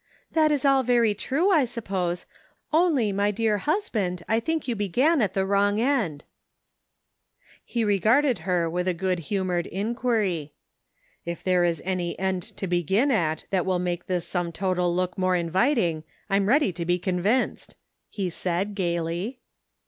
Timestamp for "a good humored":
8.87-9.67